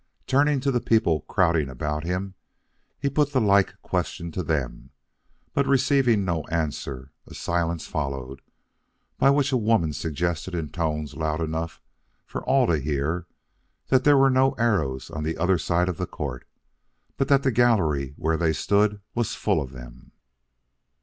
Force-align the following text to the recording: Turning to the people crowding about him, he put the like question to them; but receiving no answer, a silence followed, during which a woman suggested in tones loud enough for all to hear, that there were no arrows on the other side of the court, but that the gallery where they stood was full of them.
Turning 0.25 0.59
to 0.59 0.71
the 0.71 0.81
people 0.81 1.21
crowding 1.27 1.69
about 1.69 2.03
him, 2.03 2.33
he 2.99 3.07
put 3.07 3.33
the 3.33 3.39
like 3.39 3.79
question 3.83 4.31
to 4.31 4.41
them; 4.41 4.89
but 5.53 5.67
receiving 5.67 6.25
no 6.25 6.43
answer, 6.45 7.11
a 7.27 7.35
silence 7.35 7.85
followed, 7.85 8.41
during 9.19 9.35
which 9.35 9.51
a 9.51 9.57
woman 9.57 9.93
suggested 9.93 10.55
in 10.55 10.69
tones 10.71 11.13
loud 11.13 11.39
enough 11.39 11.83
for 12.25 12.43
all 12.45 12.65
to 12.65 12.79
hear, 12.79 13.27
that 13.89 14.03
there 14.03 14.17
were 14.17 14.31
no 14.31 14.53
arrows 14.53 15.11
on 15.11 15.21
the 15.21 15.37
other 15.37 15.59
side 15.59 15.87
of 15.87 15.97
the 15.97 16.07
court, 16.07 16.47
but 17.15 17.27
that 17.27 17.43
the 17.43 17.51
gallery 17.51 18.15
where 18.17 18.37
they 18.37 18.53
stood 18.53 19.01
was 19.13 19.35
full 19.35 19.61
of 19.61 19.69
them. 19.71 20.11